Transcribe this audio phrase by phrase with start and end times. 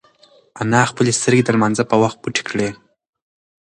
[0.61, 2.69] انا خپلې سترگې د لمانځه په وخت پټې کړې.